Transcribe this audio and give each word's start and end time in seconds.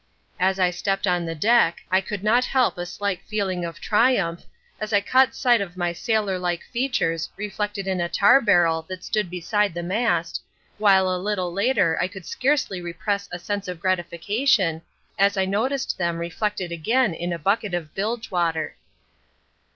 As 0.39 0.57
I 0.59 0.71
stepped 0.71 1.05
on 1.05 1.27
the 1.27 1.35
deck 1.35 1.81
I 1.91 2.01
could 2.01 2.23
not 2.23 2.43
help 2.43 2.75
a 2.79 2.87
slight 2.87 3.21
feeling 3.21 3.63
of 3.63 3.79
triumph, 3.79 4.45
as 4.79 4.93
I 4.93 4.99
caught 4.99 5.35
sight 5.35 5.61
of 5.61 5.77
my 5.77 5.93
sailor 5.93 6.39
like 6.39 6.63
features 6.63 7.29
reflected 7.37 7.85
in 7.87 8.01
a 8.01 8.09
tar 8.09 8.41
barrel 8.41 8.81
that 8.89 9.03
stood 9.03 9.29
beside 9.29 9.75
the 9.75 9.83
mast, 9.83 10.41
while 10.79 11.13
a 11.13 11.21
little 11.21 11.53
later 11.53 11.99
I 12.01 12.07
could 12.07 12.25
scarcely 12.25 12.81
repress 12.81 13.29
a 13.31 13.37
sense 13.37 13.67
of 13.67 13.79
gratification 13.79 14.81
as 15.19 15.37
I 15.37 15.45
noticed 15.45 15.99
them 15.99 16.17
reflected 16.17 16.71
again 16.71 17.13
in 17.13 17.31
a 17.31 17.37
bucket 17.37 17.75
of 17.75 17.93
bilge 17.93 18.31
water. 18.31 18.77